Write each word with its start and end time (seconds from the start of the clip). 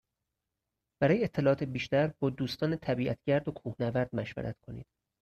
برای 1.01 1.23
اطلاعات 1.23 1.63
بیشتر 1.63 2.07
با 2.19 2.29
دوستان 2.29 2.77
طبیعت 2.77 3.19
گرد 3.27 3.47
و 3.47 3.51
کوهنورد 3.51 4.15
مشورت 4.15 4.55
کنید. 4.67 4.85